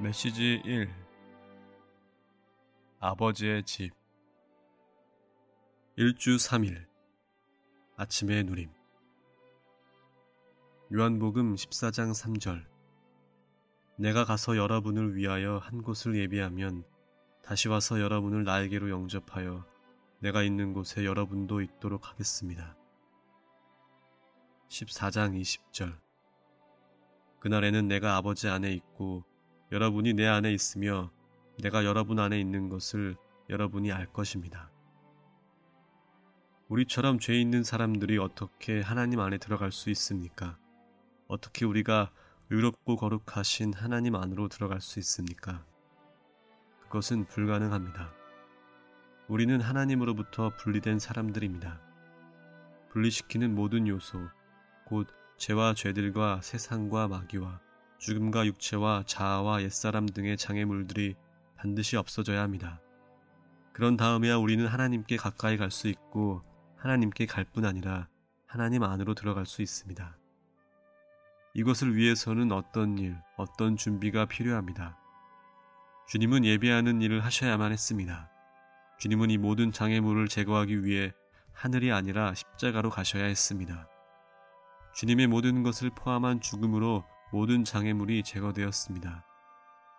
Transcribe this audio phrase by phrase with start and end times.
[0.00, 0.88] 메시지 1
[3.00, 3.90] 아버지의 집.
[5.96, 6.86] 1주 3일.
[7.96, 8.70] 아침의 누림.
[10.94, 12.64] 요한복음 14장 3절.
[13.96, 16.84] 내가 가서 여러분을 위하여 한 곳을 예비하면
[17.42, 19.66] 다시 와서 여러분을 나에게로 영접하여
[20.20, 22.76] 내가 있는 곳에 여러분도 있도록 하겠습니다.
[24.68, 25.98] 14장 20절.
[27.40, 29.24] 그날에는 내가 아버지 안에 있고
[29.70, 31.10] 여러분이 내 안에 있으며
[31.62, 33.16] 내가 여러분 안에 있는 것을
[33.50, 34.70] 여러분이 알 것입니다.
[36.68, 40.58] 우리처럼 죄 있는 사람들이 어떻게 하나님 안에 들어갈 수 있습니까?
[41.26, 42.10] 어떻게 우리가
[42.50, 45.64] 의롭고 거룩하신 하나님 안으로 들어갈 수 있습니까?
[46.84, 48.12] 그것은 불가능합니다.
[49.28, 51.80] 우리는 하나님으로부터 분리된 사람들입니다.
[52.90, 54.18] 분리시키는 모든 요소,
[54.86, 57.60] 곧 죄와 죄들과 세상과 마귀와
[57.98, 61.16] 죽음과 육체와 자아와 옛사람 등의 장애물들이
[61.56, 62.80] 반드시 없어져야 합니다.
[63.72, 66.42] 그런 다음에야 우리는 하나님께 가까이 갈 수 있고
[66.76, 68.08] 하나님께 갈 뿐 아니라
[68.46, 70.16] 하나님 안으로 들어갈 수 있습니다.
[71.54, 74.96] 이것을 위해서는 어떤 일, 어떤 준비가 필요합니다.
[76.08, 78.30] 주님은 예배하는 일을 하셔야만 했습니다.
[78.98, 81.12] 주님은 이 모든 장애물을 제거하기 위해
[81.52, 83.88] 하늘이 아니라 십자가로 가셔야 했습니다.
[84.94, 89.24] 주님의 모든 것을 포함한 죽음으로 모든 장애물이 제거되었습니다.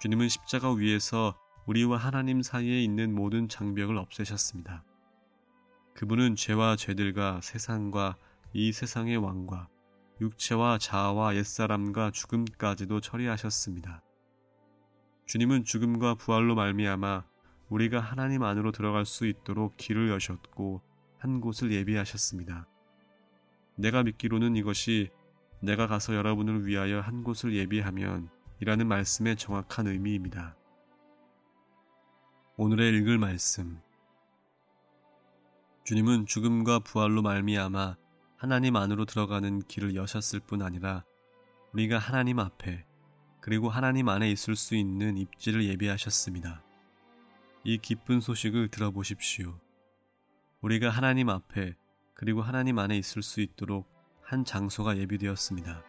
[0.00, 4.82] 주님은 십자가 위에서 우리와 하나님 사이에 있는 모든 장벽을 없애셨습니다.
[5.94, 8.16] 그분은 죄와 죄들과 세상과
[8.54, 9.68] 이 세상의 왕과
[10.20, 14.02] 육체와 자아와 옛사람과 죽음까지도 처리하셨습니다.
[15.26, 17.24] 주님은 죽음과 부활로 말미암아
[17.68, 20.80] 우리가 하나님 안으로 들어갈 수 있도록 길을 여셨고
[21.18, 22.66] 한 곳을 예비하셨습니다.
[23.76, 25.10] 내가 믿기로는 이것이
[25.60, 28.30] 내가 가서 여러분을 위하여 한 곳을 예비하면
[28.60, 30.56] 이라는 말씀의 정확한 의미입니다.
[32.56, 33.80] 오늘의 읽을 말씀
[35.84, 37.96] 주님은 죽음과 부활로 말미암아
[38.36, 41.04] 하나님 안으로 들어가는 길을 여셨을 뿐 아니라
[41.72, 42.86] 우리가 하나님 앞에
[43.40, 46.62] 그리고 하나님 안에 있을 수 있는 입지를 예비하셨습니다.
[47.64, 49.58] 이 기쁜 소식을 들어보십시오.
[50.62, 51.74] 우리가 하나님 앞에
[52.14, 53.99] 그리고 하나님 안에 있을 수 있도록
[54.30, 55.82] 한 장소가 예비되었습니다.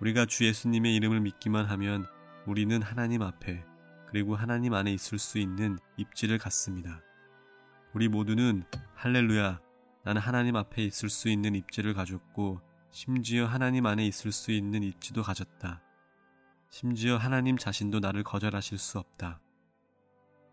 [0.00, 2.06] 우리가 주 예수님의 이름을 믿기만 하면
[2.44, 3.64] 우리는 하나님 앞에
[4.10, 7.00] 그리고 하나님 안에 있을 수 있는 입지를 갖습니다.
[7.94, 8.64] 우리 모두는
[8.96, 9.62] 할렐루야,
[10.04, 12.60] 나는 하나님 앞에 있을 수 있는 입지를 가졌고
[12.90, 15.80] 심지어 하나님 안에 있을 수 있는 입지도 가졌다.
[16.68, 19.40] 심지어 하나님 자신도 나를 거절하실 수 없다.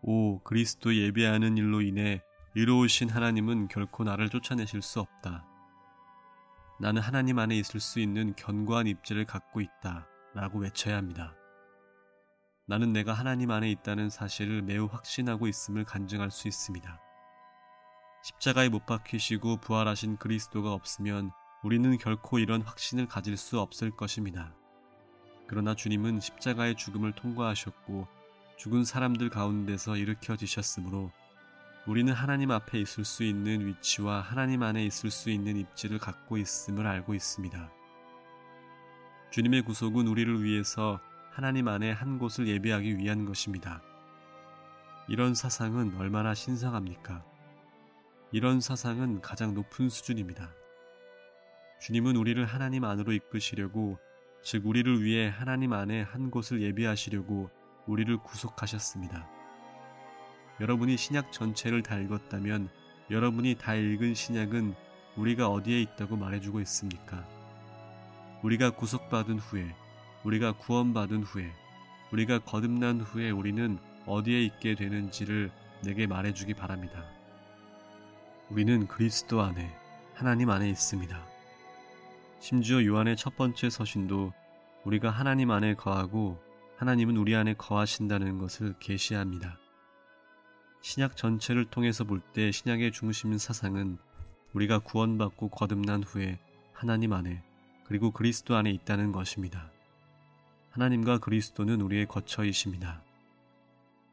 [0.00, 2.22] 오, 그리스도 예배하는 일로 인해
[2.54, 5.49] 의로우신 하나님은 결코 나를 쫓아내실 수 없다.
[6.80, 10.06] 나는 하나님 안에 있을 수 있는 견고한 입지를 갖고 있다.
[10.32, 11.34] 라고 외쳐야 합니다.
[12.66, 16.98] 나는 내가 하나님 안에 있다는 사실을 매우 확신하고 있음을 간증할 수 있습니다.
[18.22, 21.32] 십자가에 못 박히시고 부활하신 그리스도가 없으면
[21.62, 24.54] 우리는 결코 이런 확신을 가질 수 없을 것입니다.
[25.48, 28.08] 그러나 주님은 십자가의 죽음을 통과하셨고
[28.56, 31.10] 죽은 사람들 가운데서 일으켜지셨으므로
[31.86, 36.86] 우리는 하나님 앞에 있을 수 있는 위치와 하나님 안에 있을 수 있는 입지를 갖고 있음을
[36.86, 37.72] 알고 있습니다.
[39.30, 43.82] 주님의 구속은 우리를 위해서 하나님 안에 한 곳을 예배하기 위한 것입니다.
[45.08, 47.24] 이런 사상은 얼마나 신성합니까?
[48.30, 50.52] 이런 사상은 가장 높은 수준입니다.
[51.80, 53.98] 주님은 우리를 하나님 안으로 이끄시려고,
[54.42, 57.50] 즉, 우리를 위해 하나님 안에 한 곳을 예배하시려고
[57.86, 59.39] 우리를 구속하셨습니다.
[60.60, 62.68] 여러분이 신약 전체를 다 읽었다면
[63.10, 64.74] 여러분이 다 읽은 신약은
[65.16, 67.26] 우리가 어디에 있다고 말해주고 있습니까?
[68.42, 69.74] 우리가 구속받은 후에,
[70.24, 71.50] 우리가 구원받은 후에,
[72.12, 75.50] 우리가 거듭난 후에 우리는 어디에 있게 되는지를
[75.82, 77.04] 내게 말해주기 바랍니다.
[78.50, 79.74] 우리는 그리스도 안에,
[80.14, 81.26] 하나님 안에 있습니다.
[82.38, 84.32] 심지어 요한의 첫 번째 서신도
[84.84, 86.38] 우리가 하나님 안에 거하고
[86.76, 89.58] 하나님은 우리 안에 거하신다는 것을 계시합니다.
[90.82, 93.98] 신약 전체를 통해서 볼 때 신약의 중심 사상은
[94.54, 96.38] 우리가 구원받고 거듭난 후에
[96.72, 97.42] 하나님 안에
[97.84, 99.70] 그리고 그리스도 안에 있다는 것입니다.
[100.70, 103.02] 하나님과 그리스도는 우리의 거처이십니다.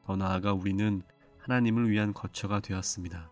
[0.06, 1.02] 더 나아가 우리는
[1.40, 3.32] 하나님을 위한 거처가 되었습니다.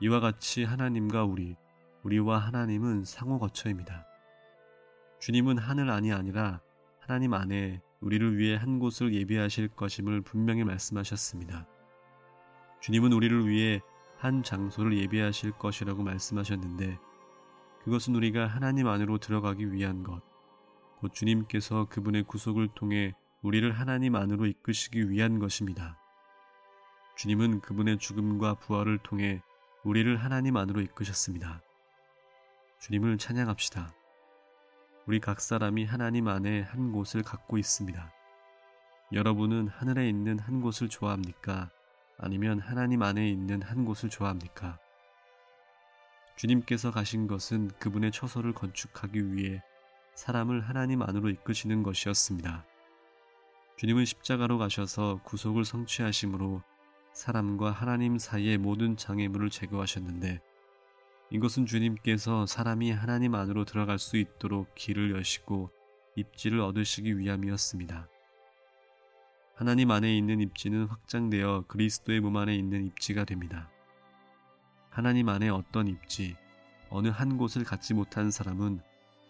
[0.00, 1.56] 이와 같이 하나님과 우리,
[2.02, 4.06] 우리와 하나님은 상호 거처입니다.
[5.20, 6.60] 주님은 하늘 안이 아니라
[7.00, 11.66] 하나님 안에 우리를 위해 한 곳을 예비하실 것임을 분명히 말씀하셨습니다.
[12.86, 13.82] 주님은 우리를 위해
[14.16, 17.00] 한 장소를 예비하실 것이라고 말씀하셨는데
[17.82, 20.22] 그것은 우리가 하나님 안으로 들어가기 위한 것,
[21.00, 23.12] 곧 주님께서 그분의 구속을 통해
[23.42, 25.98] 우리를 하나님 안으로 이끄시기 위한 것입니다.
[27.16, 29.42] 주님은 그분의 죽음과 부활을 통해
[29.82, 31.62] 우리를 하나님 안으로 이끄셨습니다.
[32.78, 33.92] 주님을 찬양합시다.
[35.06, 38.12] 우리 각 사람이 하나님 안에 한 곳을 갖고 있습니다.
[39.12, 41.72] 여러분은 하늘에 있는 한 곳을 좋아합니까?
[42.18, 44.78] 아니면 하나님 안에 있는 한 곳을 좋아합니까?
[46.36, 49.62] 주님께서 가신 것은 그분의 처소를 건축하기 위해
[50.14, 52.64] 사람을 하나님 안으로 이끄시는 것이었습니다.
[53.76, 56.62] 주님은 십자가로 가셔서 구속을 성취하심으로
[57.12, 60.40] 사람과 하나님 사이의 모든 장애물을 제거하셨는데
[61.30, 65.70] 이것은 주님께서 사람이 하나님 안으로 들어갈 수 있도록 길을 여시고
[66.14, 68.08] 입지를 얻으시기 위함이었습니다.
[69.56, 73.70] 하나님 안에 있는 입지는 확장되어 그리스도의 몸 안에 있는 입지가 됩니다.
[74.90, 76.36] 하나님 안에 어떤 입지,
[76.90, 78.80] 어느 한 곳을 갖지 못한 사람은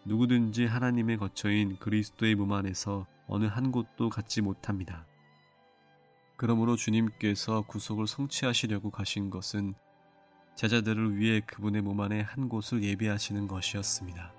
[0.05, 5.07] 누구든지 하나님의 거처인 그리스도의 몸 안에서 어느 한 곳도 갖지 못합니다.
[6.37, 9.75] 그러므로 주님께서 구속을 성취하시려고 가신 것은
[10.57, 14.36] 제자들을 위해 그분의 몸 안에 한 곳을 예비하시는 것이었습니다.